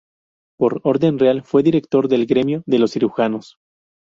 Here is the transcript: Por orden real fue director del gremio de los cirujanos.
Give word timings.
Por 0.57 0.81
orden 0.83 1.19
real 1.19 1.43
fue 1.43 1.61
director 1.61 2.07
del 2.07 2.25
gremio 2.25 2.63
de 2.65 2.79
los 2.79 2.89
cirujanos. 2.91 3.59